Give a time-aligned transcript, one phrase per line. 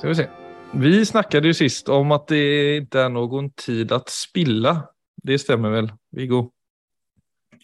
[0.00, 0.28] Ska vi se.
[0.74, 4.88] Vi snackade ju sist om att det inte är någon tid att spilla.
[5.22, 6.50] Det stämmer väl, Viggo?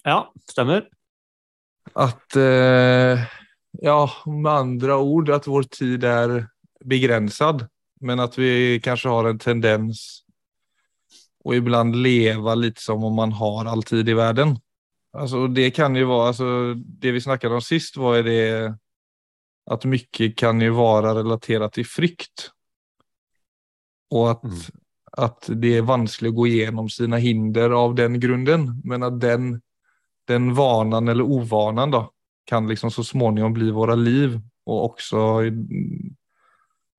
[0.03, 0.89] Ja, stämmer.
[1.93, 3.21] Att, eh,
[3.73, 6.47] ja, med andra ord, att vår tid är
[6.85, 7.67] begränsad.
[8.01, 10.23] Men att vi kanske har en tendens
[11.45, 14.59] och ibland leva lite som om man har all tid i världen.
[15.13, 18.75] Alltså det kan ju vara, alltså det vi snackade om sist var det
[19.67, 22.51] att mycket kan ju vara relaterat till frykt.
[24.11, 24.57] Och att, Mm.
[25.13, 28.81] att det är vanskligt att gå igenom sina hinder av den grunden.
[28.85, 29.61] Men att den,
[30.27, 32.11] den vanan eller ovanan då
[32.45, 35.69] kan liksom så småningom bli våra liv och också mm,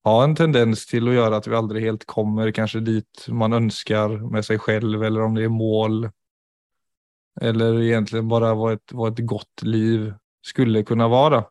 [0.04, 4.32] ha en tendens till att göra att vi aldrig helt kommer kanske dit man önskar
[4.32, 6.10] med sig själv eller om det är mål.
[7.42, 11.46] Eller egentligen bara vad ett, vad ett gott liv skulle kunna vara.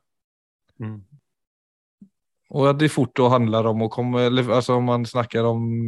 [0.80, 1.02] Mm.
[2.48, 5.82] Och att det fort då handlar om att komma, eller alltså om man snackar om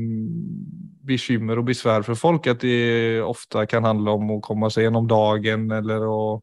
[1.03, 5.09] bekymmer och besvär för folk, att det ofta kan handla om att komma sig gjennom
[5.09, 6.42] dagen eller att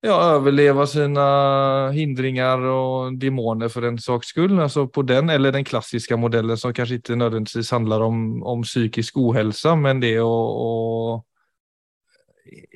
[0.00, 4.60] ja, överleva sina hindringar och demoner för en saks skull.
[4.60, 9.16] Alltså på den eller den klassiska modellen som kanske inte nödvändigtvis handlar om, om psykisk
[9.16, 11.24] ohälsa, men det är att, att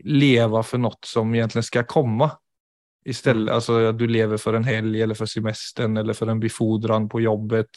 [0.04, 2.30] leva för som egentligen ska komma.
[3.04, 7.08] Istället, alltså att du lever för en helg eller för semestern eller för en befordran
[7.08, 7.70] på jobbet.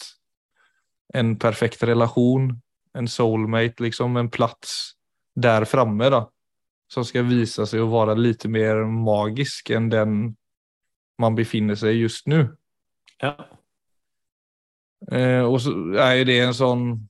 [1.13, 2.61] En perfekt relation,
[2.93, 4.91] en soulmate, liksom en plats
[5.35, 6.31] där framme då.
[6.87, 10.35] Som ska visa sig att vara lite mer magisk än den
[11.17, 12.57] man befinner sig just nu.
[13.17, 13.47] Ja.
[15.11, 17.09] Eh, och så är det en sån,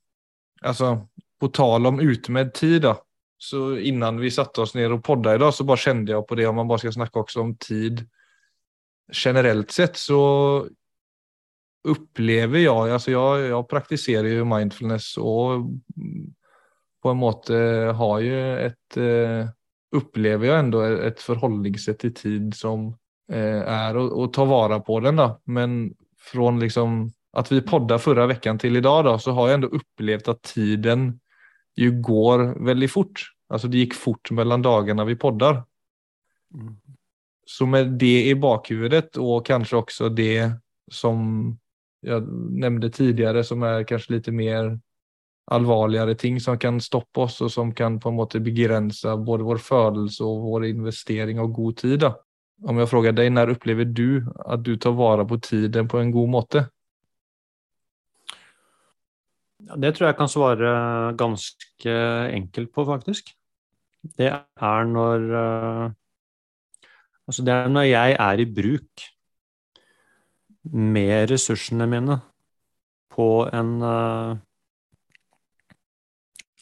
[0.62, 1.08] alltså
[1.40, 3.04] på tal om utmed tid då.
[3.44, 6.48] Så innan vi satte oss ner och poddade idag så bara kände jag på det
[6.48, 8.10] om man bara ska snacka också om tid.
[9.14, 10.68] Generellt sett så
[11.84, 15.52] upplever jag, alltså jag, jag praktiserar ju mindfulness och
[17.04, 17.54] på en måte
[17.96, 19.48] har ju ett, eh,
[19.96, 22.98] upplever jag ändå ett förhållningssätt till tid som
[23.32, 25.42] eh, är att, ta vara på den då.
[25.44, 29.68] Men från liksom att vi poddar förra veckan till idag då så har jag ändå
[29.68, 31.20] upplevt att tiden
[31.76, 33.22] ju går väldigt fort.
[33.50, 35.64] Alltså det gick fort mellan dagarna vi poddar.
[36.54, 36.76] Mm.
[37.46, 40.52] Så med det i bakhuvudet och kanske också det
[40.92, 41.58] som
[42.02, 44.80] jag nämnde tidigare som är kanske lite mer
[45.46, 49.58] allvarligare ting som kan stoppa oss och som kan på en måte begränsa både vår
[49.58, 52.04] födelse och vår investering av god tid.
[52.64, 56.12] Om jag frågar dig, när upplever du att du tar vara på tiden på en
[56.12, 56.66] god måte?
[59.62, 60.72] Det tror jeg kan svare
[61.20, 61.96] ganske
[62.34, 63.34] enkelt på, faktisk.
[64.18, 65.98] Det er når eh,
[67.30, 69.04] Altså, det er når jeg er i bruk
[70.74, 72.18] med ressursene mine
[73.14, 74.40] på en eh,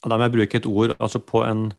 [0.04, 1.72] Da må jeg bruke et ord, altså på en,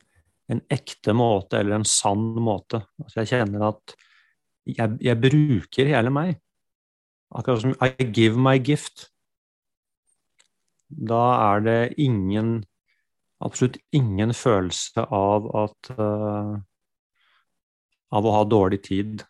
[0.51, 2.83] en ekte måte eller en sann måte.
[3.01, 3.95] Altså, jeg kjenner at
[4.67, 6.35] jeg, jeg bruker hele meg.
[7.31, 9.10] Akkurat som I give my gift.
[10.91, 11.23] Da
[11.55, 12.61] er det ingen
[13.41, 16.59] Absolutt ingen følelse av at uh,
[18.13, 19.23] Av å ha dårlig tid.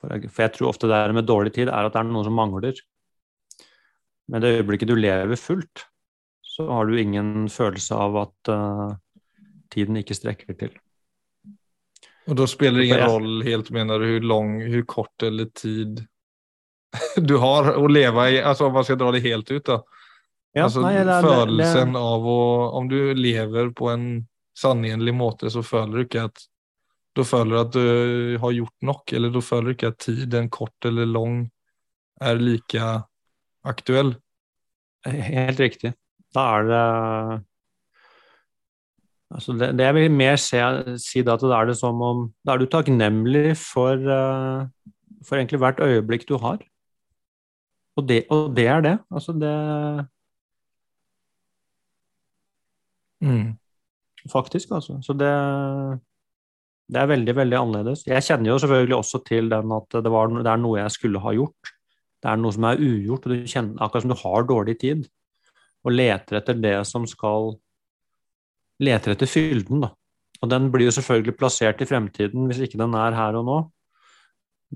[0.00, 2.08] For jeg, for jeg tror ofte det er med dårlig tid er at det er
[2.08, 2.74] noe som mangler.
[4.26, 5.84] Men det øyeblikket du lever fullt,
[6.42, 8.96] så har du ingen følelse av at uh,
[9.70, 10.74] tiden ikke strekker til.
[12.30, 15.50] Og da spiller det ingen rolle roll helt mener du hvor lang, hvor kort eller
[15.58, 16.04] tid
[17.28, 19.82] du har å leve i, altså om man skal dra det helt ut då.
[20.54, 22.38] Ja, altså nei, det er- følelsen det- av å,
[22.76, 26.48] om du lever på en sanenlig måte så føler du ikke at
[27.14, 30.46] Da føler du at du har gjort nok, eller da føler du ikke at tiden
[30.48, 31.50] kort eller lang,
[32.22, 32.80] er like
[33.68, 34.14] aktuell.
[35.04, 35.92] Helt riktig.
[36.32, 37.44] Da er det
[39.32, 40.62] altså det, det jeg vil mer se,
[41.00, 44.66] si da at da er det som om Da er du takknemlig for, eh,
[45.24, 46.58] for egentlig hvert øyeblikk du har.
[47.96, 48.98] Og det, og det er det.
[49.12, 49.52] Altså det
[53.22, 53.52] Mm.
[54.30, 54.98] Faktisk, altså.
[55.02, 55.30] Så det,
[56.92, 58.04] det er veldig, veldig annerledes.
[58.06, 61.22] Jeg kjenner jo selvfølgelig også til den at det, var, det er noe jeg skulle
[61.22, 61.72] ha gjort.
[62.22, 65.06] Det er noe som er ugjort, og du kjenner, akkurat som du har dårlig tid.
[65.82, 67.56] Og leter etter det som skal
[68.82, 69.92] Leter etter fylden, da.
[70.42, 73.58] Og den blir jo selvfølgelig plassert i fremtiden hvis ikke den er her og nå.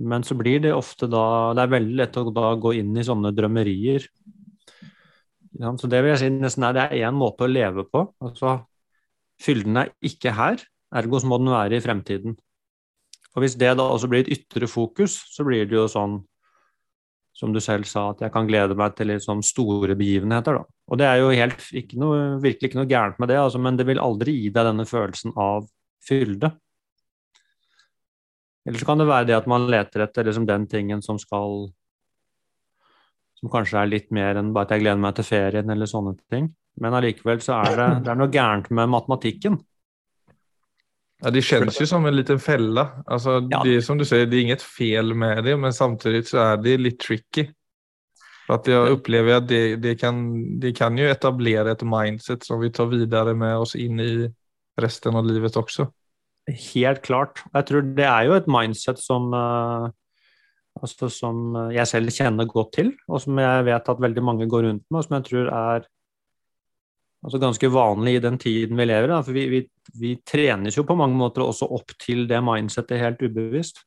[0.06, 3.06] Men så blir det ofte da Det er veldig lett å da gå inn i
[3.06, 4.04] sånne drømmerier.
[5.56, 8.02] Så det vil jeg si nesten er det er én måte å leve på.
[8.24, 8.58] Altså,
[9.40, 10.60] fylden er ikke her,
[10.96, 12.36] ergo så må den være i fremtiden.
[13.36, 16.20] Og hvis det da også blir et ytre fokus, så blir det jo sånn
[17.36, 20.56] som du selv sa, at jeg kan glede meg til liksom store begivenheter.
[20.56, 20.76] Da.
[20.88, 23.76] Og det er jo helt, ikke noe, virkelig ikke noe gærent med det, altså, men
[23.76, 25.66] det vil aldri gi deg denne følelsen av
[26.06, 26.54] fylde.
[28.66, 31.68] Eller så kan det være det at man leter etter liksom den tingen som skal
[33.40, 36.14] Som kanskje er litt mer enn bare at jeg gleder meg til ferien eller sånne
[36.32, 36.48] ting.
[36.80, 39.58] Men allikevel så er det, det er noe gærent med matematikken.
[41.24, 42.82] Ja, det kjennes jo som en liten felle.
[43.08, 43.62] Altså, Ja.
[43.64, 46.74] de, som du sier, det er inget fel med det, men samtidig så er det
[46.80, 47.46] litt tricky.
[48.46, 52.60] For at Jeg opplever at det, det, kan, det kan jo etablere et mindset som
[52.60, 54.28] vi tar videre med oss inn i
[54.78, 55.88] resten av livet også.
[56.46, 57.40] Helt klart.
[57.54, 59.88] Jeg tror det er jo et mindset som, eh,
[60.82, 64.48] altså som eh, jeg selv kjenner godt til, og som jeg vet at veldig mange
[64.50, 65.86] går rundt med, og som jeg tror er
[67.26, 69.20] altså ganske vanlig i den tiden vi lever i.
[69.26, 69.62] For vi, vi,
[69.98, 73.82] vi trenes jo på mange måter også opp til det mindsetet helt ubevisst.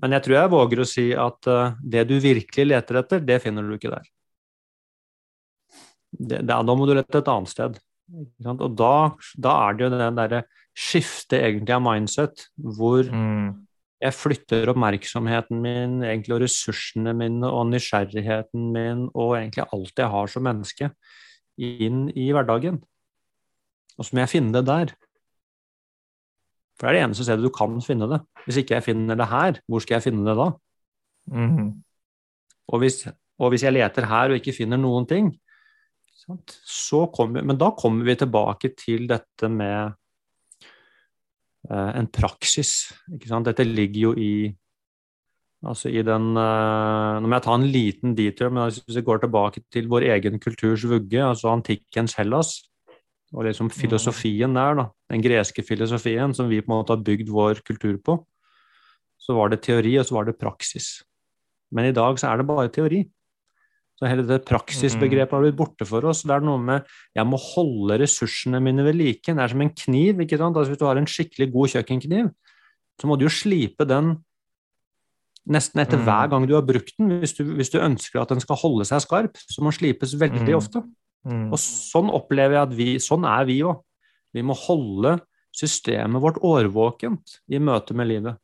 [0.00, 3.40] Men jeg tror jeg våger å si at eh, det du virkelig leter etter, det
[3.44, 4.08] finner du ikke der.
[6.12, 7.78] Det, da, da må du lete et annet sted.
[8.42, 8.94] Og da,
[9.40, 10.40] da er det jo det derre
[10.76, 13.52] skiftet egentlig av mindset, hvor Mm.
[14.02, 20.10] Jeg flytter oppmerksomheten min, egentlig og ressursene mine og nysgjerrigheten min og egentlig alt jeg
[20.14, 20.90] har som menneske,
[21.62, 22.80] inn i hverdagen.
[23.98, 24.94] Og så må jeg finne det der.
[26.74, 28.18] For det er det eneste stedet du kan finne det.
[28.46, 30.48] Hvis ikke jeg finner det her, hvor skal jeg finne det da?
[31.30, 31.68] Mm.
[32.72, 33.04] Og hvis,
[33.38, 35.30] og hvis jeg leter her og ikke finner noen ting,
[36.24, 39.94] sant, så kommer, men da kommer vi tilbake til dette med
[41.76, 42.92] en praksis.
[43.14, 43.48] Ikke sant?
[43.48, 44.32] Dette ligger jo i
[45.62, 49.22] altså i den, eh, Nå må jeg ta en liten detour, men hvis vi går
[49.22, 52.56] tilbake til vår egen kulturs vugge, altså antikkens Hellas,
[53.32, 57.30] og liksom filosofien der, da, den greske filosofien som vi på en måte har bygd
[57.32, 58.18] vår kultur på,
[59.22, 61.02] så var det teori, og så var det praksis.
[61.72, 63.06] Men i dag så er det bare teori.
[64.02, 66.24] Så hele det praksisbegrepet har blitt borte for oss.
[66.26, 69.22] Det er noe med jeg må holde ressursene mine ved like.
[69.30, 70.18] Det er som en kniv.
[70.24, 70.56] ikke sant?
[70.58, 72.32] Altså Hvis du har en skikkelig god kjøkkenkniv,
[72.98, 74.16] så må du jo slipe den
[75.48, 76.04] nesten etter Mm.
[76.06, 77.20] hver gang du har brukt den.
[77.20, 80.14] Hvis du, hvis du ønsker at den skal holde seg skarp, så må den slipes
[80.18, 80.56] veldig Mm.
[80.58, 80.82] ofte.
[81.24, 81.52] Mm.
[81.52, 83.80] Og sånn opplever jeg at vi Sånn er vi òg.
[84.34, 85.20] Vi må holde
[85.54, 88.36] systemet vårt årvåkent i møte med livet.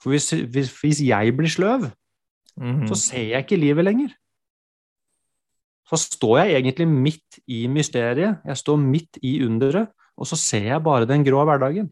[0.00, 1.92] For hvis, hvis, hvis jeg blir sløv,
[2.88, 4.12] så ser jeg ikke livet lenger.
[5.88, 9.88] Så står jeg egentlig midt i mysteriet, jeg står midt i underet,
[10.18, 11.88] og så ser jeg bare den grå hverdagen.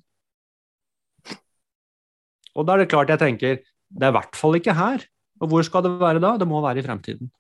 [2.56, 5.04] Og da er det klart jeg tenker, det er i hvert fall ikke her.
[5.40, 6.34] Og hvor skal det være da?
[6.40, 7.30] Det må være i fremtiden.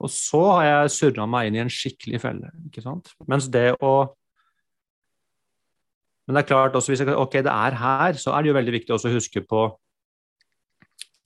[0.00, 3.14] Og så har jeg surra meg inn i en skikkelig felle, ikke sant.
[3.28, 4.12] Mens det å
[6.26, 8.54] Men det er klart også hvis jeg, ok, det er her, så er det jo
[8.56, 9.60] veldig viktig også å huske på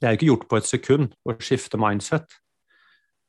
[0.00, 2.37] det er jo ikke gjort på et sekund å skifte mindset.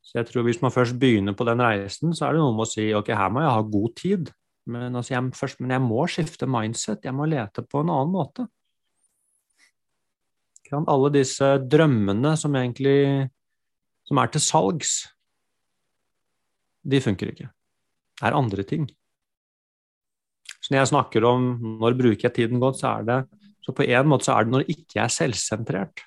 [0.02, 2.66] Så jeg tror hvis man først begynner på den reisen, så er det noe med
[2.66, 4.32] å si ok, her må jeg ha god tid.
[4.72, 7.06] Men, altså, jeg, først, men jeg må skifte mindset.
[7.06, 8.48] Jeg må lete på en annen måte.
[10.72, 13.28] Alle disse drømmene som egentlig
[14.08, 14.94] som er til salgs,
[16.88, 17.50] de funker ikke.
[18.18, 18.88] Det er andre ting.
[20.62, 23.20] Så når jeg snakker om når bruker jeg tiden godt, så er det
[23.62, 26.04] så på en måte så er det når ikke jeg er selvsentrert.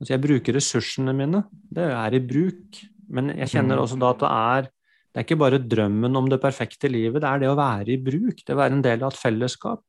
[0.00, 2.80] Altså jeg bruker ressursene mine, det er i bruk.
[3.08, 4.70] Men jeg kjenner også da at det er
[5.12, 7.98] det er ikke bare drømmen om det perfekte livet, det er det å være i
[8.00, 9.82] bruk, det å være en del av et fellesskap.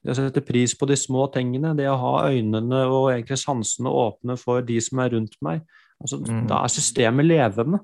[0.00, 3.92] Det å sette pris på de små tingene, det å ha øynene og egentlig sansene
[3.92, 5.66] åpne for de som er rundt meg.
[6.00, 6.46] Altså, Mm.
[6.48, 7.80] Da er systemet levende.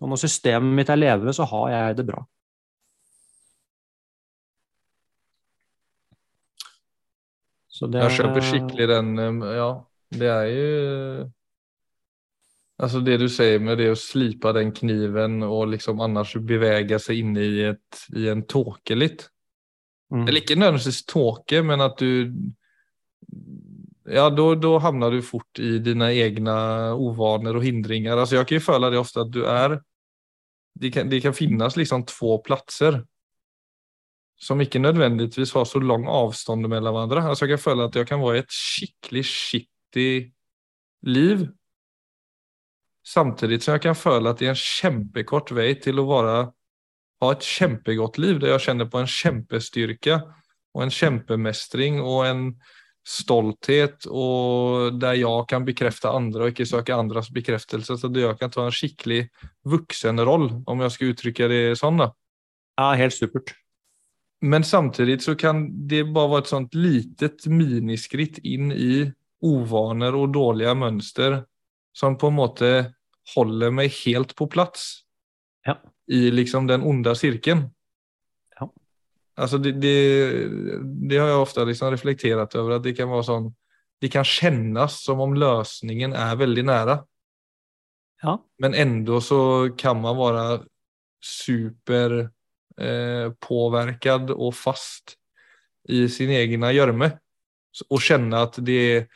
[0.00, 2.24] Og når systemet mitt er levende, så har jeg det bra.
[7.68, 11.30] Så det, jeg kjøper skikkelig den, eh, ja, det er ju
[12.80, 17.18] Alltså det du säger med det att slipa den kniven och liksom annars beväga sig
[17.18, 19.28] in i, ett, i en tåkeligt.
[20.12, 20.28] Mm.
[20.28, 22.32] Eller ikke nødvendigvis tåke, men at du
[24.10, 26.54] Ja, då, då hamnar du fort i dina egna
[26.94, 28.16] ovanor och hindringar.
[28.16, 29.82] Alltså jag kan ju føle det ofta att du är
[30.74, 33.06] det kan, det kan finnas liksom två platser
[34.40, 37.22] som ikke nødvendigvis har så lang avstånd mellom hverandre.
[37.28, 40.10] Altså jeg kan føle at jeg kan være i et skikkelig shitty
[41.02, 41.44] liv,
[43.06, 46.34] samtidig som jeg kan føle at det er en kjempekort vei til å være,
[47.20, 50.20] ha et kjempegodt liv, der jeg kjenner på en kjempestyrke
[50.74, 52.44] og en kjempemestring og en
[53.06, 58.52] stolthet, og der jeg kan bekrefte andre og ikke søke andres bekreftelse, så jeg kan
[58.52, 59.24] ta en skikkelig
[59.68, 62.02] voksenrolle, om jeg skal uttrykke det sånn.
[62.04, 62.10] da.
[62.78, 63.54] Ja, helt supert.
[64.40, 69.04] Men samtidig så kan det bare være et sånt litet miniskritt inn i
[69.44, 71.40] ovaner og dårlige mønster
[71.96, 72.70] som på en måte
[73.34, 75.04] holder meg helt på plass
[75.66, 75.76] Ja.
[76.08, 77.66] i liksom den onde sirkelen.
[78.58, 78.70] Ja.
[79.36, 79.94] Altså det, det,
[81.10, 83.50] det har jeg ofte liksom reflektert over, at det kan være sånn
[84.00, 86.94] Det kan kjennes som om løsningen er veldig nære.
[88.22, 88.38] Ja.
[88.56, 90.44] Men enda så kan man være
[91.20, 92.30] super
[92.80, 95.18] eh, påverkad och fast
[95.88, 97.10] i sin egen gjørme.
[97.90, 99.10] Og kjenne at det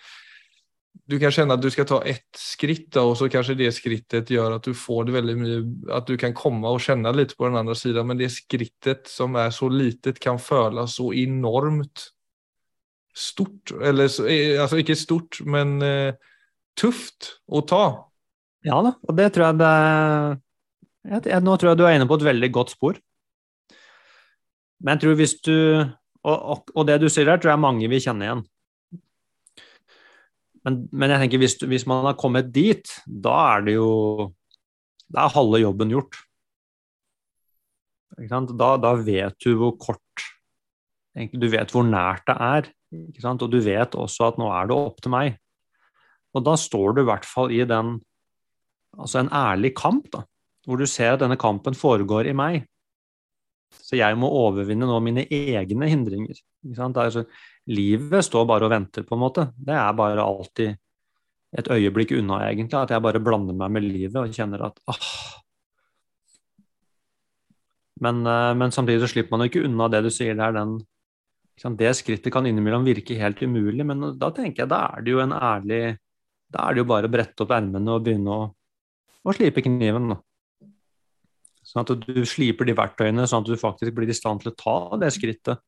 [1.05, 4.57] Du kan kjenne at du skal ta ett skritt og så kanskje det skrittet gjør
[4.57, 5.59] at du får det veldig mye
[5.93, 9.37] At du kan komme og kjenne litt på den andre siden, men det skrittet som
[9.37, 12.07] er så litet, kan føles så enormt
[13.15, 13.75] stort.
[13.85, 16.17] Eller eh, altså ikke stort, men eh,
[16.81, 17.85] tøft å ta.
[18.65, 19.75] Ja da, og det tror jeg det
[21.05, 22.97] jeg, jeg, Nå tror jeg du er inne på et veldig godt spor.
[24.81, 25.57] Men jeg tror hvis du
[26.25, 28.39] Og, og, og det du sier der, tror jeg mange vil kjenne igjen.
[30.65, 33.91] Men, men jeg tenker hvis, hvis man har kommet dit, da er det jo
[35.13, 36.17] Da er halve jobben gjort.
[38.17, 40.25] Da, da vet du hvor kort
[41.35, 42.71] Du vet hvor nært det er.
[43.35, 45.37] Og du vet også at nå er det opp til meg.
[46.35, 47.99] Og da står du i hvert fall i den
[48.95, 50.23] altså en ærlig kamp, da,
[50.67, 52.65] hvor du ser at denne kampen foregår i meg.
[53.75, 56.39] Så jeg må overvinne nå mine egne hindringer.
[56.63, 56.99] Ikke sant?
[57.01, 57.25] Altså,
[57.71, 59.47] livet står bare og venter, på en måte.
[59.57, 60.75] Det er bare alltid
[61.55, 62.79] et øyeblikk unna, egentlig.
[62.81, 65.05] At jeg bare blander meg med livet og kjenner at ah.
[68.03, 70.57] Men, eh, men samtidig så slipper man jo ikke unna det du sier, det er
[70.57, 70.75] den
[71.55, 71.77] liksom.
[71.79, 75.23] Det skrittet kan innimellom virke helt umulig, men da tenker jeg da er det jo
[75.23, 75.85] en ærlig
[76.55, 78.43] Da er det jo bare å brette opp ermene og begynne å
[79.25, 80.13] å slipe kniven.
[80.13, 80.19] Da.
[81.65, 84.59] Sånn at du sliper de verktøyene, sånn at du faktisk blir i stand til å
[84.59, 85.63] ta det skrittet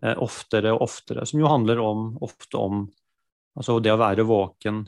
[0.00, 1.26] oftere og oftere.
[1.26, 2.84] Som jo handler om, ofte om
[3.56, 4.84] altså det å være våken,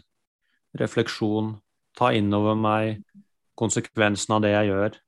[0.78, 1.56] refleksjon,
[1.98, 3.02] ta inn over meg
[3.58, 5.00] konsekvensen av det jeg gjør.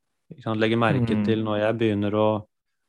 [0.59, 1.25] Legge merke Mm.
[1.25, 2.29] til når jeg begynner å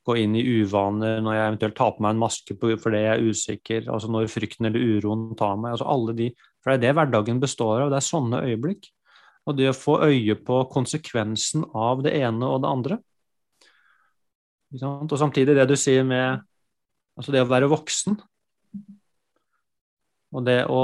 [0.05, 3.23] gå inn i uvaner, når jeg eventuelt tar på meg en maske fordi jeg er
[3.25, 5.71] usikker, altså når frykten eller uroen tar meg.
[5.71, 8.89] altså alle de, For det er det hverdagen består av, det er sånne øyeblikk.
[9.47, 12.97] Og det å få øye på konsekvensen av det ene og det andre.
[14.81, 16.41] Og samtidig det du sier med
[17.15, 18.17] altså det å være voksen.
[20.35, 20.81] Og det å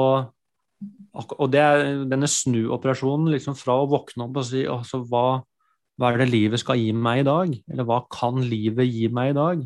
[1.11, 5.41] og det er denne snuoperasjonen liksom fra å våkne opp og si altså, hva,
[5.99, 7.51] hva er det livet skal gi meg i dag?
[7.69, 9.65] Eller hva kan livet gi meg i dag?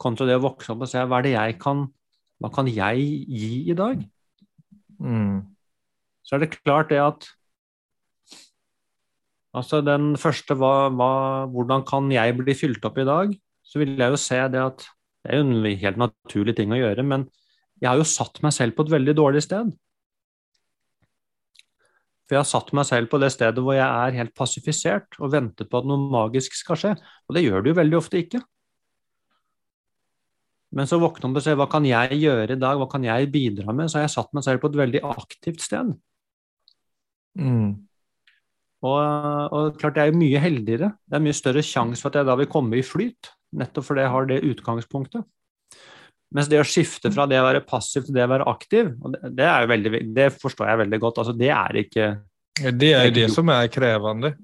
[0.00, 1.86] Kontra det å vokse opp og se hva er det jeg kan
[2.40, 4.00] hva kan jeg gi i dag?
[5.00, 5.48] Mm.
[6.24, 7.24] så er det klart det at
[9.56, 11.12] Altså den første hva, hva,
[11.50, 13.32] Hvordan kan jeg bli fylt opp i dag?
[13.64, 14.84] Så vil jeg jo se det at
[15.20, 17.28] Det er jo en helt naturlig ting å gjøre, men
[17.80, 19.72] jeg har jo satt meg selv på et veldig dårlig sted.
[22.28, 25.32] For jeg har satt meg selv på det stedet hvor jeg er helt passifisert og
[25.32, 26.92] venter på at noe magisk skal skje.
[27.26, 28.40] Og det gjør det jo veldig ofte ikke.
[30.78, 33.32] Men så våkner man og sier, hva kan jeg gjøre i dag, hva kan jeg
[33.34, 35.90] bidra med, så har jeg satt meg selv på et veldig aktivt sted.
[37.40, 37.72] Mm.
[38.86, 39.00] Og,
[39.50, 40.92] og klart jeg er jo mye heldigere.
[41.10, 44.04] Det er mye større sjanse for at jeg da vil komme i flyt, nettopp fordi
[44.04, 45.26] jeg har det utgangspunktet.
[46.30, 49.32] Mens det å skifte fra det å være passiv til det å være aktiv, det,
[49.34, 51.22] det, jo veldig, det forstår jeg veldig godt.
[51.22, 52.10] altså Det er ikke
[52.78, 54.36] Det er det som er krevende.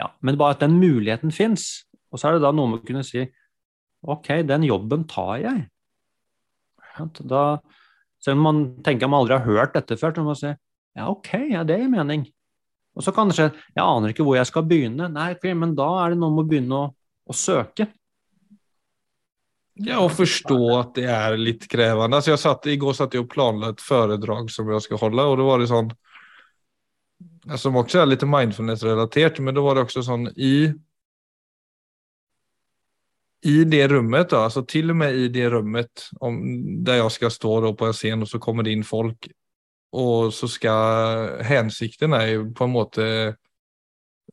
[0.00, 1.84] ja, Men bare at den muligheten fins.
[2.10, 3.26] Og så er det da noe med å kunne si
[4.06, 5.66] OK, den jobben tar jeg.
[7.28, 7.42] Da,
[8.22, 10.48] selv om man tenker man aldri har hørt dette før, så må man si
[10.96, 12.24] ja, OK, ja, det gir mening.
[12.96, 15.10] Og så kan det skje jeg aner ikke hvor jeg skal begynne.
[15.12, 16.86] Nei, men da er det noe med å begynne å,
[17.28, 17.90] å søke.
[19.84, 22.16] Ja, og forstå at det er litt krevende.
[22.16, 25.26] Altså, jeg satt, I går satt jeg og planla et foredrag som jeg skal holde,
[25.28, 25.92] og da var det sånn
[27.60, 30.72] Som også er litt mindfulness-relatert, men da var det også sånn i
[33.46, 36.40] i det rummet, da, alltså till och med i det rummet om,
[36.86, 39.28] jeg skal ska stå da, på en scen og så kommer det inn folk
[39.96, 43.06] og så skal hensikten er jo på en måte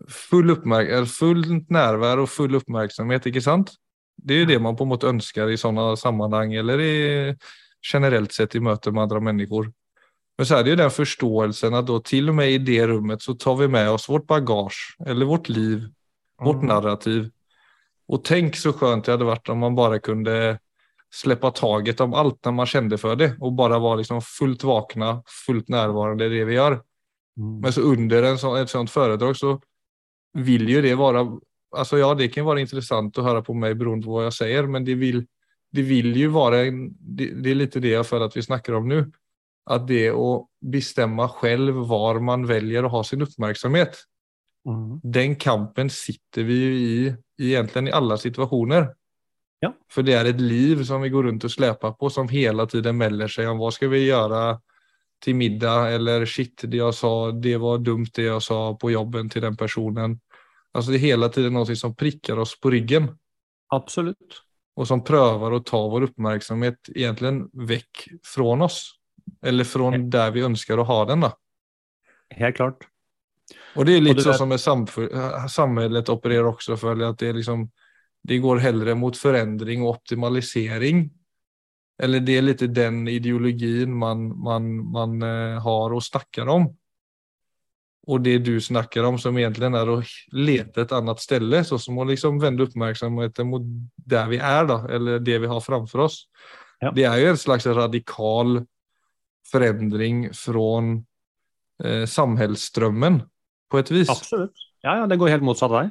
[0.09, 0.55] full,
[1.07, 3.75] full nærvær og full oppmerksomhet, ikke sant?
[4.23, 7.35] Det är ju det man på en måte ønsker i sånne sammanhang eller i,
[7.93, 9.71] generellt sett i møte med andre mennesker.
[10.37, 13.21] Men så er det jo den forståelsen at då till och med i det rummet
[13.21, 15.83] så tar vi med oss vårt bagage eller vårt liv,
[16.41, 16.67] vårt Mm.
[16.67, 17.29] narrativ.
[18.07, 20.59] Och tänk så skönt det hade varit om man bara kunde
[21.13, 25.23] släppa taget om allt när man kände för det och bara vara liksom fullt vakna,
[25.45, 26.81] fullt närvarande i det vi gör.
[27.37, 27.59] Mm.
[27.61, 29.61] Men så under en så, ett sånt föredrag så
[30.33, 31.23] vill ju det vara,
[31.73, 34.63] alltså ja det kan vara intressant att höra på mig beroende på vad jag säger,
[34.67, 35.25] men det vill,
[35.71, 38.73] det vill ju vara, en, det, det är lite det jag för att vi snackar
[38.73, 39.11] om nu.
[39.65, 43.97] At det å bestemme selv var man velger å ha sin oppmerksomhet,
[44.65, 44.99] Mm.
[45.03, 48.95] den kampen sitter vi ju i egentligen i alla situationer.
[49.59, 49.73] Ja.
[49.91, 52.97] För det är ett liv som vi går runt och släpar på som hela tiden
[52.97, 54.61] melder sig om vad ska vi göra
[55.23, 59.29] till middag eller shit det jag sa det var dumt det jag sa på jobben
[59.29, 60.19] till den personen.
[60.73, 63.17] Alltså det är hela tiden någonting som prickar oss på ryggen
[63.67, 64.41] Absolut.
[64.75, 68.99] och som prövar att ta vår uppmärksamhet egentligen väck från oss.
[69.41, 70.11] Eller från Helt.
[70.11, 71.31] där vi önskar att ha den då.
[72.29, 72.87] Helt klart.
[73.75, 74.37] Och det är lite det så där...
[74.37, 77.71] som med samf- samhället opererar också för att det är liksom
[78.23, 81.11] det går hellre mot förändring och optimalisering.
[82.03, 86.77] Eller det är lite den ideologin man, man, man eh, har och snackar om.
[88.07, 91.97] Och det du snackar om som egentligen är att leta ett annat ställe, så som
[91.97, 93.61] att liksom vända uppmärksamheten mot
[93.95, 96.27] där vi är då, eller det vi har framför oss.
[96.79, 96.91] Ja.
[96.91, 98.65] Det är ju en slags radikal
[99.51, 101.05] förändring från
[101.83, 103.21] eh, samhällsströmmen
[103.71, 104.09] på ett vis.
[104.09, 104.53] Absolutt.
[104.81, 105.89] Ja, ja, det går helt motsatt vei.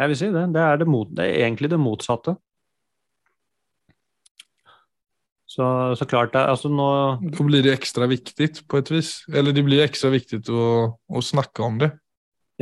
[0.00, 0.46] Jeg vil si det.
[0.54, 2.36] Det er, det, mot, det er egentlig det motsatte.
[5.52, 5.64] Så,
[6.00, 6.88] så klart det, altså nå,
[7.34, 9.18] Da blir det ekstra viktig, på et vis.
[9.28, 11.90] Eller det blir ekstra viktig å, å snakke om det.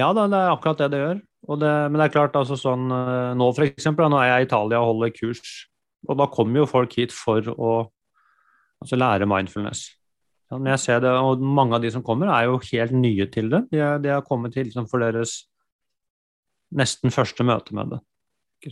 [0.00, 1.20] Ja da, det er akkurat det det gjør.
[1.60, 4.82] Det, men det er klart, altså sånn eh, Nå eksempel, nå er jeg i Italia
[4.82, 5.54] og holder kurs.
[6.08, 7.72] Og da kommer jo folk hit for å
[8.80, 9.86] altså lære mindfulness.
[10.50, 13.52] Men jeg ser det, og mange av de som kommer, er jo helt nye til
[13.52, 13.62] det.
[13.70, 15.44] De, de har kommet hit liksom for deres
[16.74, 18.00] nesten første møte med det.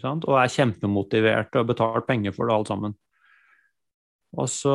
[0.03, 2.97] Og er kjempemotiverte og har betalt penger for det alt sammen.
[4.37, 4.75] Og så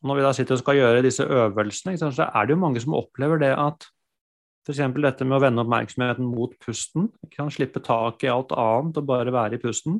[0.00, 2.94] Når vi da sitter og skal gjøre disse øvelsene, så er det jo mange som
[2.96, 3.84] opplever det at
[4.64, 4.80] F.eks.
[4.96, 7.10] dette med å vende oppmerksomheten mot pusten.
[7.34, 7.52] Sant?
[7.52, 9.98] Slippe tak i alt annet og bare være i pusten.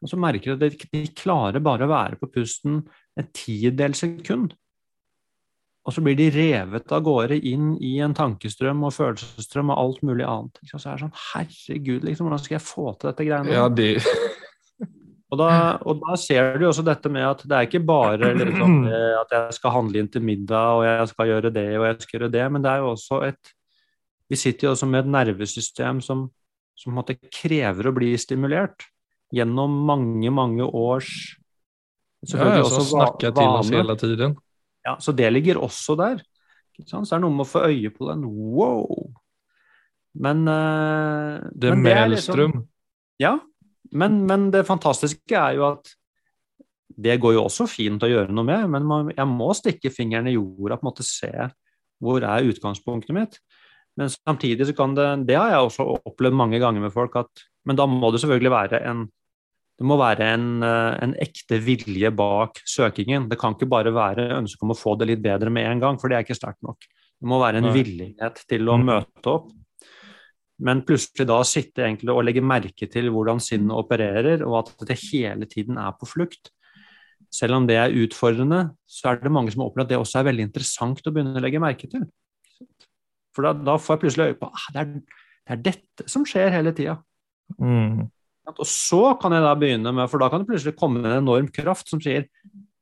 [0.00, 2.80] Og så merker de at de klarer bare å være på pusten
[3.18, 4.54] en tiendedel sekund.
[5.86, 10.02] Og så blir de revet av gårde inn i en tankestrøm og følelsesstrøm og alt
[10.06, 10.60] mulig annet.
[10.68, 13.54] Så er det sånn, herregud, liksom, hvordan skal jeg få til dette greiene?
[13.56, 13.88] Ja, det,
[15.30, 15.50] Og da,
[15.86, 18.80] og da ser du også dette med at det er ikke bare liksom,
[19.22, 22.16] at jeg skal handle inn til middag, og jeg skal gjøre det og jeg skal
[22.18, 23.56] gjøre det, men det er jo også et
[24.30, 26.28] Vi sitter jo også med et nervesystem som,
[26.78, 28.86] som måte krever å bli stimulert
[29.34, 31.08] gjennom mange, mange års
[32.22, 34.36] ja, som jeg til till oss hele tiden.
[34.86, 36.20] Ja, så det ligger også der.
[36.86, 38.22] Så det er noe med å få øye på den.
[38.28, 39.10] Wow!
[40.14, 42.68] Men, eh, Det men er liksom- Mälström.
[43.18, 43.38] ja,
[43.92, 45.94] men, men det fantastiske er jo at
[47.00, 50.28] det går jo også fint å gjøre noe med, men man, jeg må stikke fingeren
[50.28, 51.30] i jorda på en måte se
[52.00, 53.38] hvor er utgangspunktet mitt.
[53.98, 57.46] Men samtidig så kan det Det har jeg også opplevd mange ganger med folk, at
[57.66, 59.08] Men da må det selvfølgelig være en
[59.80, 63.30] det må være en, eh, en ekte vilje bak søkingen.
[63.30, 65.96] Det kan ikke bare være ønske om å få det litt bedre med en gang,
[65.98, 66.84] for det er ikke sterkt nok.
[67.16, 68.84] Det må være en villighet til å Mm.
[68.84, 69.48] møte opp.
[70.60, 74.98] Men plutselig da sitte egentlig og legge merke til hvordan sinnet opererer, og at det
[75.06, 76.52] hele tiden er på flukt.
[77.32, 80.30] Selv om det er utfordrende, så er det mange som opplever at det også er
[80.30, 82.04] veldig interessant å begynne å legge merke til.
[83.36, 84.86] For da, da får jeg plutselig øye på ah, det,
[85.46, 86.96] det er dette som skjer hele tida.
[87.62, 88.08] Mm.
[88.50, 91.50] Og så kan jeg da begynne med, for da kan det plutselig komme en enorm
[91.54, 92.26] kraft som sier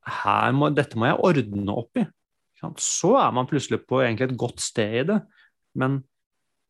[0.08, 2.06] her må, dette må jeg ordne opp i.
[2.80, 5.18] Så er man plutselig på egentlig et godt sted i det.
[5.78, 6.00] Men.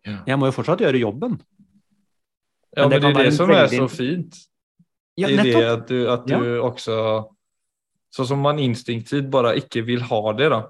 [0.07, 1.39] Jeg må jo fortsatt gjøre jobben.
[2.77, 3.79] Ja, Men det det kan det som veldig...
[3.81, 4.37] er så fint.
[5.19, 6.63] Ja, I det at att du, at du ja.
[6.63, 6.95] også
[8.09, 10.63] Sånn som man instinktivt bare ikke vil ha det då.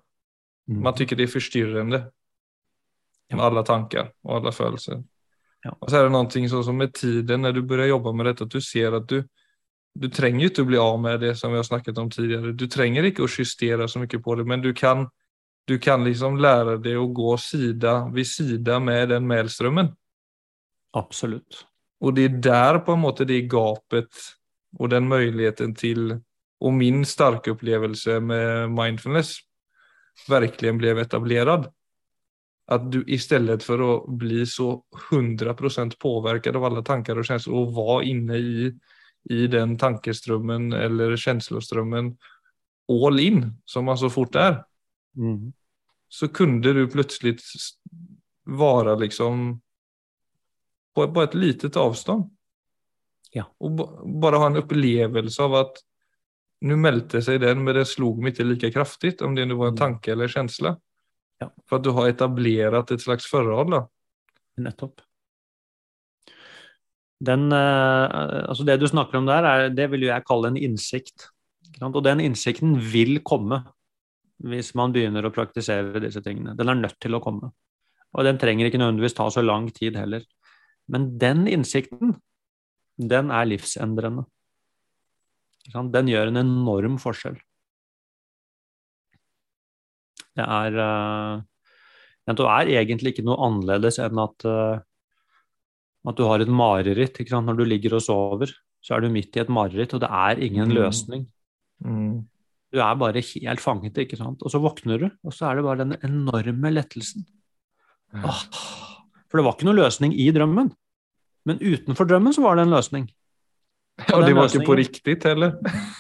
[0.69, 0.81] Mm.
[0.83, 2.01] Man syns det er forstyrrende
[3.31, 5.03] Med alle tanker og alle følelser.
[5.65, 5.75] Ja.
[5.81, 8.27] Og så er det noe sånn som med tiden når du begynner å jobbe med
[8.31, 9.23] dette, at du ser at du,
[9.95, 12.53] du trenger inte att bli av med det som vi har snakket om tidligere.
[12.53, 15.09] Du trenger ikke å justere så mye på det, men du kan,
[15.69, 19.91] du kan liksom lære deg å gå sida ved sida med den mälströmmen.
[20.97, 21.67] Absolutt.
[22.01, 24.09] Og det er der på en måte det gapet
[24.79, 26.15] og den muligheten til
[26.59, 29.37] og min sterke opplevelse med mindfulness
[30.29, 31.69] virkelig ble etablert.
[32.69, 34.73] At du i stedet for å bli så
[35.11, 38.73] 100% påverkad av alle tanker og känslor og være inne i,
[39.31, 42.13] i den tankestrømmen eller känsloströmmen
[42.89, 44.65] all in som man så fort är
[45.19, 45.53] Mm.
[46.09, 47.43] så kunde du plötsligt
[48.45, 49.61] vara liksom
[50.95, 52.31] på, på ett litet avstånd.
[53.33, 53.55] Ja.
[53.59, 53.71] Och
[54.21, 55.77] bara ha en upplevelse av att
[56.61, 59.67] nu mälte sig den men det slog mig inte lika kraftigt om det nu var
[59.67, 59.79] en Mm.
[59.79, 60.79] tanke eller känsla.
[61.39, 61.53] Ja.
[61.69, 63.87] För att du har etablerat ett slags forhold.
[64.57, 65.01] Nettopp.
[67.21, 71.29] Den, altså det du snakker om der, er, det vil jeg kalle en innsikt.
[71.83, 73.65] Og den innsikten vil komme
[74.39, 76.55] hvis man begynner å praktisere disse tingene.
[76.59, 77.51] Den er nødt til å komme.
[78.17, 80.25] Og den trenger ikke nødvendigvis ta så lang tid heller.
[80.89, 82.17] Men den innsikten,
[82.99, 84.25] den er livsendrende.
[85.69, 87.37] Den gjør en enorm forskjell.
[90.39, 91.43] Det er uh,
[92.31, 94.79] Det er egentlig ikke noe annerledes enn at, uh,
[96.09, 97.19] at du har et mareritt.
[97.19, 100.41] Når du ligger og sover, så er du midt i et mareritt, og det er
[100.47, 100.77] ingen mm.
[100.79, 101.27] løsning.
[101.85, 102.29] Mm.
[102.73, 104.43] Du er bare helt fanget, ikke sant.
[104.45, 107.25] Og så våkner du, og så er det bare den enorme lettelsen.
[108.19, 108.43] Åh,
[109.29, 110.73] for det var ikke noen løsning i drømmen.
[111.49, 113.09] Men utenfor drømmen så var det en løsning.
[113.99, 115.57] Og, det var ikke på riktig heller.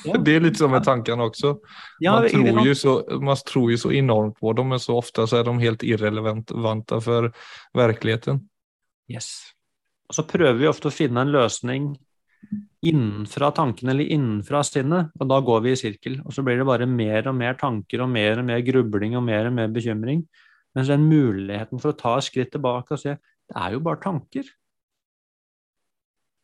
[0.07, 0.18] Ja.
[0.24, 1.57] Det er litt som med tankene også.
[2.04, 5.26] Ja, man, tror jo så, man tror jo så enormt på dem, men så ofte
[5.26, 7.33] så er de helt irrelevante for
[7.74, 8.44] virkeligheten.
[9.11, 9.33] Yes.
[10.09, 11.90] Og så prøver vi ofte å finne en løsning
[12.87, 16.20] innenfra tankene eller innenfra sinnet, og da går vi i sirkel.
[16.24, 19.24] Og så blir det bare mer og mer tanker og mer og mer grubling og
[19.27, 20.22] mer og mer bekymring.
[20.77, 23.16] Mens den muligheten for å ta et skritt tilbake og se
[23.48, 24.48] det er jo bare tanker.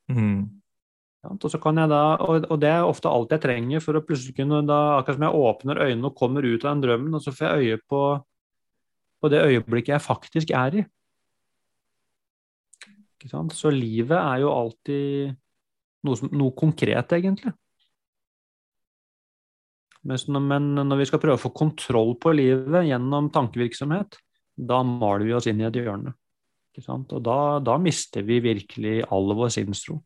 [0.08, 0.60] Mm.
[1.24, 4.02] Og, så kan jeg da, og, og, det er ofte alt jeg trenger for å
[4.04, 7.24] plutselig kunne da, Akkurat som jeg åpner øynene og kommer ut av den drømmen, og
[7.24, 8.02] så får jeg øye på,
[9.20, 10.84] på det øyeblikket jeg faktisk er i.
[13.56, 15.32] Så livet er jo alltid
[16.04, 17.54] noe, som, noe konkret, egentlig.
[20.04, 24.18] Men når vi skal prøve å få kontroll på livet gjennom tankevirksomhet,
[24.54, 26.12] da maler vi oss inn i et hjørne.
[26.74, 30.00] Og da, da, mister vi virkelig all vår sinnstro.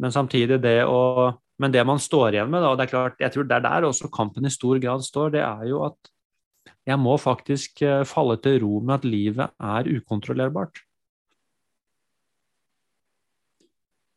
[0.00, 3.20] Men samtidig det å Men det man står igjen med, da, og det er klart,
[3.20, 6.08] jeg tror det er der også kampen i stor grad står, det er jo at
[6.88, 10.80] jeg må faktisk eh, falle til ro med at livet er ukontrollerbart.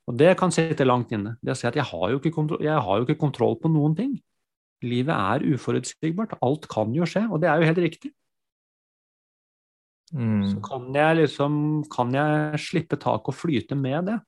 [0.05, 1.35] Og det kan sitte langt inne.
[1.41, 3.71] Det å si at jeg har, jo ikke kontroll, jeg har jo ikke kontroll på
[3.73, 4.13] noen ting.
[4.85, 6.37] Livet er uforutsigbart.
[6.45, 8.11] Alt kan jo skje, og det er jo helt riktig.
[10.13, 10.43] Mm.
[10.51, 11.55] Så kan jeg liksom
[11.89, 14.19] Kan jeg slippe tak og flyte med det?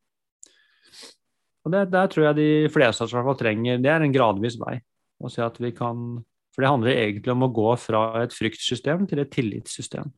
[1.64, 4.80] Og det, Der tror jeg de fleste av oss trenger Det er en gradvis vei.
[5.22, 6.24] Å si at vi kan
[6.56, 10.10] For det handler egentlig om å gå fra et fryktsystem til et tillitssystem.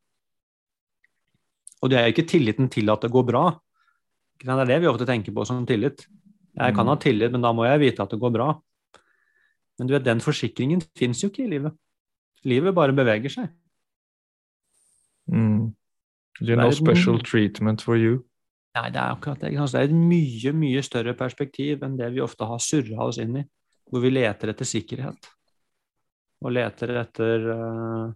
[1.84, 3.44] Og det er jo ikke tilliten til at det går bra,
[4.40, 6.06] det er det vi ofte tenker på som tillit.
[6.60, 7.02] Jeg kan ha mm.
[7.04, 8.50] tillit, men da må jeg vite at det går bra.
[9.80, 11.76] Men du vet, den forsikringen fins jo ikke i livet.
[12.48, 13.52] Livet bare beveger seg.
[15.32, 15.72] Mm.
[16.42, 18.22] Er no special treatment for you.
[18.78, 19.52] Nei, det er akkurat det.
[19.56, 23.42] Det er et mye, mye større perspektiv enn det vi ofte har surra oss inn
[23.42, 23.44] i,
[23.90, 25.32] hvor vi leter etter sikkerhet.
[26.46, 28.12] Og leter etter uh,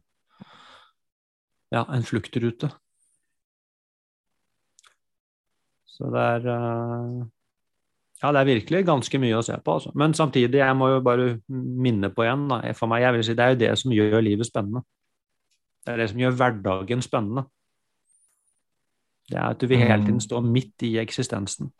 [1.73, 2.69] ja, en fluktrute.
[5.93, 7.23] Så det er uh,
[8.23, 9.77] Ja, det er virkelig ganske mye å se på.
[9.77, 9.91] Altså.
[9.99, 13.35] Men samtidig, jeg må jo bare minne på igjen, da, for meg, jeg vil si
[13.35, 14.85] det er jo det som gjør livet spennende.
[15.83, 17.43] Det er det som gjør hverdagen spennende.
[19.27, 20.27] Det er at du vil hele tiden mm.
[20.27, 21.71] stå midt i eksistensen.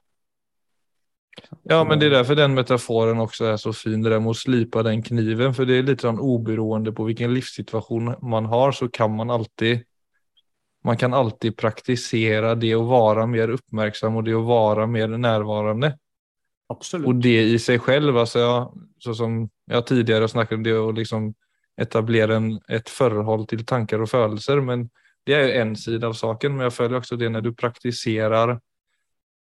[1.69, 4.38] Ja, men det er derfor den metaforen også er så fin, det der med å
[4.38, 5.56] slipe den kniven.
[5.56, 9.84] For det er litt sånn uberoende på hvilken livssituasjon man har, så kan man alltid
[10.84, 15.93] man kan alltid praktisere det å være mer oppmerksom og det å være mer nærværende.
[16.74, 17.08] Absolutt.
[17.08, 18.58] Og det i seg selv, altså, ja,
[19.04, 21.32] så som jeg tidligere snakket om det å liksom
[21.80, 24.88] etablere en, et forhold til tanker og følelser, men
[25.28, 28.58] det er jo en side av saken, men jeg føler også det når du praktiserer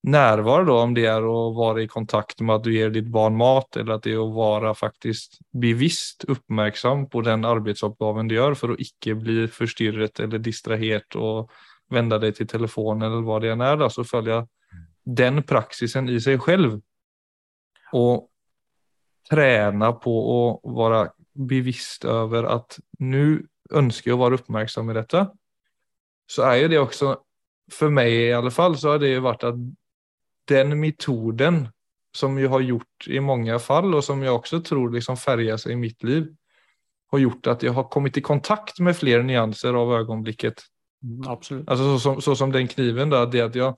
[0.02, 3.76] närvaro om det er å være i kontakt med at du gir ditt barn mat
[3.76, 8.72] eller at det er å være faktisk bevisst oppmerksom på den arbeidsoppgaven du gjør for
[8.72, 11.52] å ikke bli forstyrret eller distrahert og
[11.92, 14.44] vende deg til telefonen eller hva det enn er, da, så følge
[15.04, 16.78] den praksisen i seg selv
[17.96, 18.30] og
[19.28, 20.40] trene på å
[20.76, 21.10] være
[21.50, 23.42] bevisst over at nå
[23.76, 25.24] ønsker jeg å være oppmerksom i dette,
[26.30, 27.12] så er jo det også,
[27.70, 29.60] for meg i alle fall, så har det jo vært at
[30.50, 31.64] den metoden
[32.16, 35.78] som jeg har gjort i mange fall, og som jeg også tror liksom seg i
[35.78, 36.26] mitt liv,
[37.10, 40.62] har gjort at jeg har kommet i kontakt med flere nyanser av øyeblikket.
[41.02, 43.74] Mm, så, som, så som den kniven, da, det at jeg,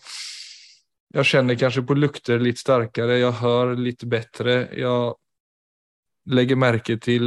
[1.14, 7.24] jeg kjenner kanskje på lukter litt sterkere, jeg hører litt bedre, jeg legger merke til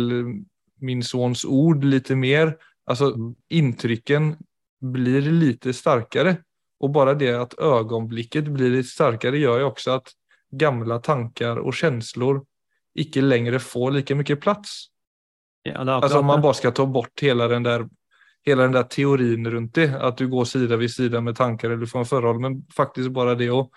[0.85, 2.55] min sons ord litt mer.
[2.85, 3.31] Altså, mm.
[4.93, 6.37] blir litt sterkere.
[6.85, 10.13] Og bare det at ögonblicket blir litt sterkere gjør jo også at
[10.55, 12.43] gamle tanker og känslor
[12.95, 14.75] ikke lenger får like mye plass.
[15.65, 17.87] Ja, alltså om man bare skal ta bort hele den der
[18.45, 21.85] hela den där teorin rundt det, at du går sida vid sida med tankar eller
[21.85, 23.69] får en forhold, men faktisk bare det å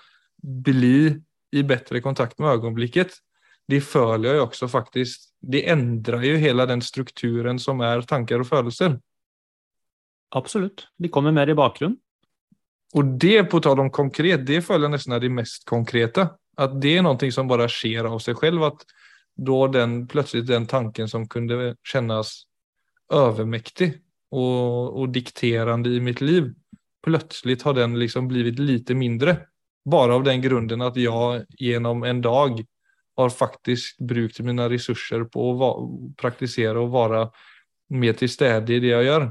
[0.43, 1.17] bli
[1.53, 3.17] i bedre kontakt med ögonblicket,
[3.69, 8.47] det følger jo også faktisk Det endrer jo hele den strukturen som er tanker og
[8.49, 8.97] følelser.
[10.35, 10.89] Absolutt.
[10.99, 11.95] De kommer mer i bakgrunnen.
[12.97, 16.25] Og det, på tal om konkret, det føler jeg nesten er det mest konkrete.
[16.59, 18.65] At det er noe som bare skjer av seg selv.
[18.71, 18.87] At
[19.39, 22.33] da den, plutselig den tanken som kunne kjennes
[23.15, 23.93] overmektig
[24.35, 26.51] og, og dikterende i mitt liv,
[27.05, 29.37] plutselig har den liksom blitt litt mindre.
[29.89, 32.59] Bare av den grunnen at jeg gjennom en dag
[33.19, 35.71] har faktisk brukt mine ressurser på å
[36.21, 37.25] praktisere og være
[37.99, 39.31] mer til stede i det jeg gjør.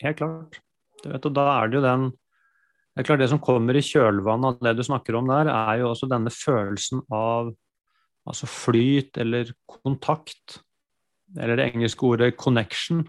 [0.00, 0.60] Helt klart.
[1.00, 2.10] Du vet, og da er det jo den
[2.90, 5.78] Det er klart det som kommer i kjølvannet av det du snakker om der, er
[5.80, 7.52] jo også denne følelsen av
[8.28, 10.58] altså flyt eller kontakt,
[11.38, 13.06] eller det engelske ordet 'connection',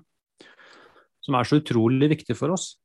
[1.21, 2.77] som er så utrolig viktig for oss.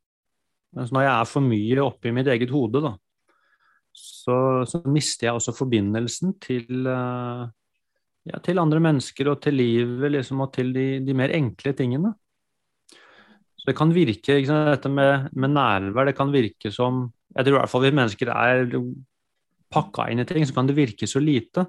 [0.74, 2.96] Mens når jeg er for mye oppe i mitt eget hode, da,
[3.96, 7.46] så, så mister jeg også forbindelsen til, uh,
[8.28, 12.12] ja, til andre mennesker og til livet liksom, og til de, de, mer enkle tingene.
[13.66, 17.56] Så det kan virke, sant, dette med, med, nærvær, det kan virke som Jeg tror
[17.56, 18.68] i hvert fall vi mennesker er
[19.74, 21.66] pakka inn i ting, så kan det virke så lite.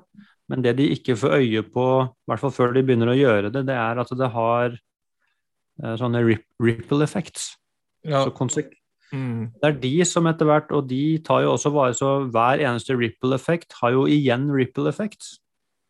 [0.47, 3.49] Men det de ikke får øye på, i hvert fall før de begynner å gjøre
[3.49, 7.49] det, det er at det har uh, sånne ripple effects.
[8.05, 8.21] Ja.
[8.29, 8.61] Så
[9.11, 9.57] mm.
[9.57, 12.93] Det er de som etter hvert, og de tar jo også vare så hver eneste
[12.93, 15.39] ripple effect har jo igjen ripple effects.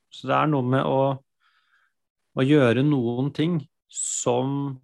[0.08, 1.20] Så det er noe med å,
[2.40, 3.60] å gjøre noen ting
[3.92, 4.80] som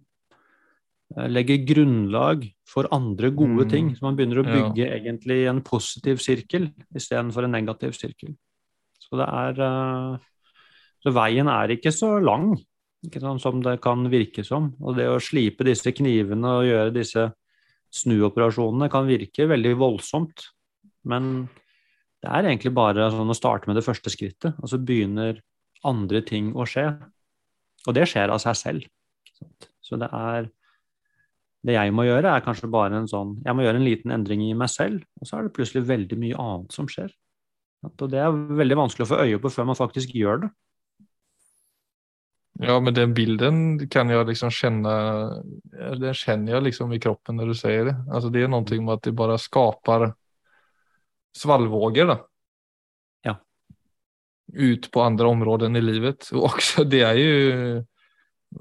[1.30, 3.70] legger grunnlag for andre gode mm.
[3.70, 3.90] ting.
[3.96, 4.92] Så man begynner å bygge ja.
[4.98, 8.34] egentlig en positiv sirkel istedenfor en negativ sirkel.
[9.04, 10.30] Så det er eh,
[11.04, 12.54] Så veien er ikke så lang
[13.04, 14.72] ikke sånn som det kan virke som.
[14.80, 17.28] Og det å slipe disse knivene og gjøre disse
[17.94, 20.46] snuoperasjonene kan virke veldig voldsomt.
[21.10, 21.46] Men
[22.24, 25.42] det er egentlig bare sånn å starte med det første skrittet, og så begynner
[25.84, 26.88] andre ting å skje.
[27.84, 28.86] Og det skjer av seg selv.
[29.84, 30.48] Så det er
[31.64, 34.42] Det jeg må gjøre, er kanskje bare en sånn Jeg må gjøre en liten endring
[34.44, 37.12] i meg selv, og så er det plutselig veldig mye annet som skjer.
[37.84, 40.50] Og det er veldig vanskelig å få øye på før man faktisk gjør det.
[42.62, 43.56] Ja, men den bilden
[43.90, 44.90] kan jeg liksom kjenne
[45.98, 47.96] Den kjenner jeg liksom i kroppen når du sier det.
[48.06, 50.12] Altså det er noe med at det bare skaper
[51.34, 52.18] svalvåger, da.
[53.26, 53.34] Ja.
[54.54, 56.28] Ut på andre områder i livet.
[56.36, 57.34] Og også, det er jo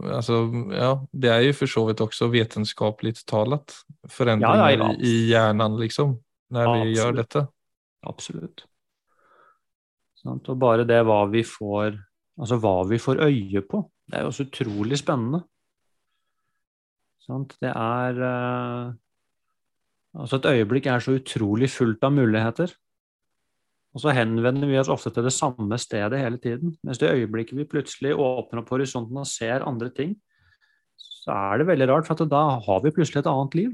[0.01, 0.39] Altså,
[0.73, 3.75] ja, det er jo for så vidt også vetenskapligt talat
[4.09, 6.15] Forandringer ja, ja, i hjernen, liksom,
[6.53, 6.97] når vi Absolutt.
[6.97, 7.43] gjør dette.
[8.09, 8.65] Absolutt.
[10.23, 11.99] Sånt, Og bare det hva vi får
[12.41, 15.43] Altså hva vi får øye på, det er jo også utrolig spennende.
[17.21, 17.53] Sant?
[17.61, 18.95] Det er uh,
[20.17, 22.73] Altså et øyeblikk er så utrolig fullt av muligheter.
[23.93, 26.73] Og så henvender vi oss ofte til det samme stedet hele tiden.
[26.83, 30.15] Mens det øyeblikket vi plutselig åpner opp horisonten og ser andre ting,
[30.97, 33.73] så er det veldig rart, for da har vi plutselig et annet liv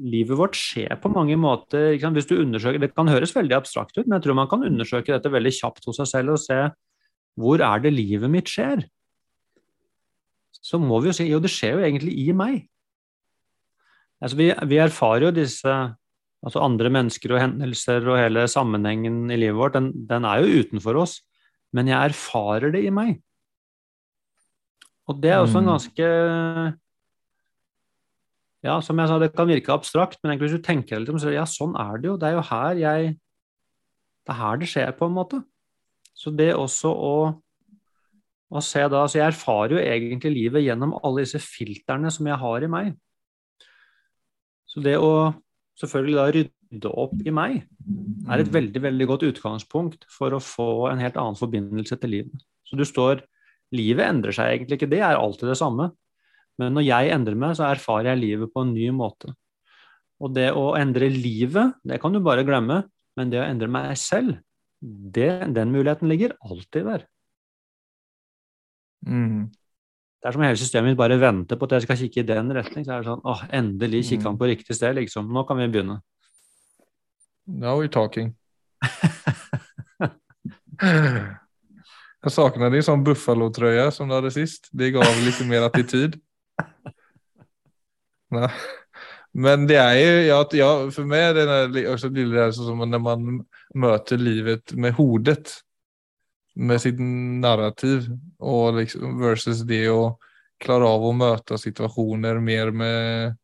[0.00, 4.06] livet vårt skjer på mange måter Hvis du undersøker, Det kan høres veldig abstrakt ut,
[4.06, 6.60] men jeg tror man kan undersøke dette veldig kjapt hos seg selv og se
[7.38, 8.82] hvor er det livet mitt skjer?
[10.60, 12.66] Så må vi jo si jo, det skjer jo egentlig i meg.
[14.20, 15.76] Altså, vi, vi erfarer jo disse
[16.44, 20.62] altså andre mennesker og hendelser og hele sammenhengen i livet vårt, den, den er jo
[20.62, 21.18] utenfor oss,
[21.76, 23.18] men jeg erfarer det i meg.
[25.10, 25.72] Og det er også en mm.
[25.72, 26.08] ganske
[28.60, 31.20] ja, som jeg sa, det kan virke abstrakt, men egentlig hvis du tenker litt om
[31.20, 32.16] så ja, sånn er det jo.
[32.20, 33.12] Det er jo her jeg
[34.20, 35.40] Det er her det skjer, på en måte.
[36.12, 37.14] Så det også å,
[38.52, 42.36] å se da Så jeg erfarer jo egentlig livet gjennom alle disse filterne som jeg
[42.42, 42.92] har i meg.
[44.68, 45.32] Så det å
[45.80, 47.62] selvfølgelig da rydde opp i meg
[48.30, 52.46] er et veldig, veldig godt utgangspunkt for å få en helt annen forbindelse til livet.
[52.68, 53.24] Så du står
[53.70, 55.92] Livet endrer seg egentlig ikke, det er alltid det samme.
[56.58, 59.30] Men når jeg endrer meg, så erfarer jeg livet på en ny måte.
[60.18, 62.82] Og det å endre livet, det kan du bare glemme.
[63.14, 64.40] Men det å endre meg selv,
[64.80, 67.06] det, den muligheten ligger alltid der.
[69.06, 69.48] Mm.
[70.20, 72.52] Det er som hele systemet mitt bare venter på at jeg skal kikke i den
[72.52, 72.84] retning.
[72.84, 74.40] Så er det sånn åh, endelig kikker han mm.
[74.42, 75.30] på riktig sted, liksom.
[75.32, 75.96] Nå kan vi begynne.
[77.48, 78.34] Now we're talking.
[82.20, 84.68] jeg savner din sånn Buffalo-trøye som du hadde sist.
[84.76, 86.20] Det ga litt mer attityd.
[89.32, 93.02] Men det er jo, ja, ja for meg det er også blir det som når
[93.02, 93.44] man
[93.78, 95.62] møter livet med hodet.
[96.54, 98.08] Med sitt narrativ
[98.42, 100.16] og liksom, versus det å
[100.60, 103.36] klare av å møte situasjoner mer med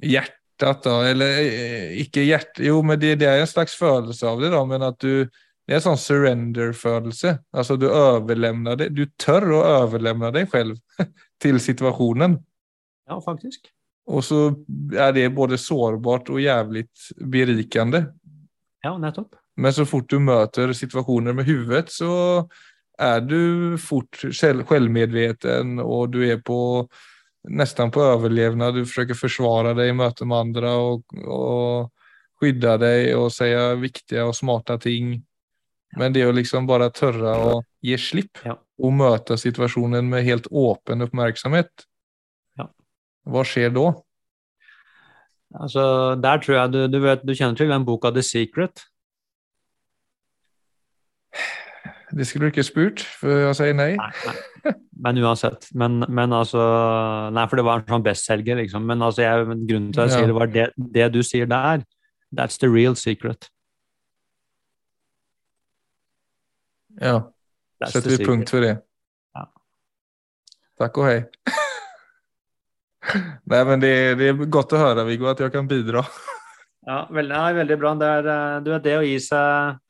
[0.00, 0.96] hjertet da.
[1.08, 4.64] eller eh, ikke hjertet jo men det, det er en slags følelse av det da,
[4.66, 5.28] men at du,
[5.70, 7.36] det er en sånn surrender-følelse.
[7.54, 10.80] Altså du overlemner det, du tør å overlemne deg selv
[11.42, 12.40] til situasjonen.
[13.10, 13.70] Ja, faktisk.
[14.10, 14.40] Og så
[14.98, 16.88] er det både sårbart og jævlig
[17.20, 18.08] berikende.
[18.82, 19.36] Ja, nettopp.
[19.60, 22.10] Men så fort du møter situasjoner med huvudet så
[23.00, 26.58] er du fort selvmedveten og du er på
[27.48, 28.76] nesten på overlevnad.
[28.76, 31.90] Du forsøker forsvare deg i møte med andre og, og
[32.40, 33.48] skydde deg og si
[33.80, 35.18] viktige og smarte ting.
[35.98, 38.54] Men det å liksom bare tørre å gi slipp Ja.
[38.80, 41.86] og møte situasjonen med helt åpen oppmerksomhet,
[42.58, 42.68] Ja.
[43.26, 43.88] hva skjer da?
[45.60, 48.84] Altså, der tror jeg du, du vet, du kjenner til den boka The Secret?
[52.10, 53.92] Det skulle du ikke spurt, for å si nei.
[53.94, 54.72] Nei, nei.
[55.00, 55.68] Men uansett.
[55.78, 56.58] Men, men altså
[57.32, 58.82] Nei, for det var en sånn bestselger, liksom.
[58.88, 60.16] Men altså, jeg, grunnen til at jeg Ja.
[60.18, 60.66] sier det var det,
[60.98, 61.84] det du sier der,
[62.34, 63.46] that's the real secret.
[67.00, 67.20] Ja,
[67.80, 68.28] That's setter vi secret.
[68.28, 68.74] punkt for det.
[69.38, 69.44] Ja.
[70.82, 71.20] Takk og hei.
[73.50, 76.02] Nei, men det, det er godt å høre, Viggo, at jeg kan bidra.
[76.86, 77.94] Ja, veldig, nei, veldig bra.
[78.00, 79.80] Det er, eh, du det å gi seg det å tø, ikke sant?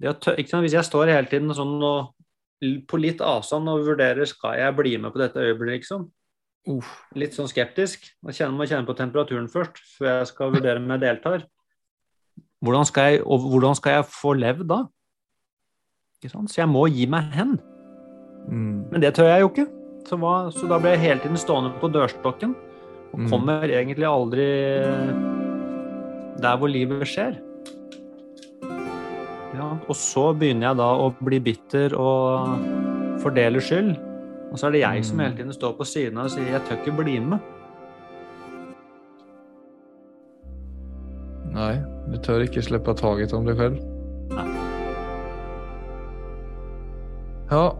[0.00, 2.12] Hvis jeg står hele tiden sånn og,
[2.88, 6.06] på litt avstand og vurderer skal jeg bli med på dette øyeblikket, liksom.
[6.66, 8.08] Uh, litt sånn skeptisk.
[8.26, 11.46] Må kjenne på temperaturen først, før jeg skal vurdere om jeg deltar.
[12.64, 14.82] Hvordan skal jeg, og hvordan skal jeg få levd da?
[16.26, 17.54] Så jeg må gi meg hen.
[18.48, 18.88] Mm.
[18.90, 19.66] Men det tør jeg jo ikke.
[20.08, 22.54] Så, hva, så da blir jeg hele tiden stående på dørstokken
[23.12, 23.28] og Mm.
[23.30, 24.46] kommer egentlig aldri
[26.42, 27.38] der hvor livet skjer.
[29.56, 32.66] Ja, og så begynner jeg da å bli bitter og
[33.22, 33.94] fordele skyld.
[34.52, 36.62] Og så er det jeg som hele tiden står på siden av og sier 'jeg
[36.68, 37.40] tør ikke bli med'.
[41.56, 41.74] Nei,
[42.12, 43.80] du tør ikke slippe taget om deg selv.
[44.36, 44.46] Nei.
[47.50, 47.70] Ja.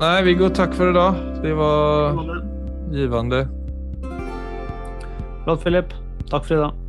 [0.00, 1.14] Nei, Viggo, takk for i dag.
[1.42, 2.18] Det var
[2.90, 3.46] givende.
[5.44, 5.94] Flott, Philip.
[6.30, 6.81] Takk for i dag.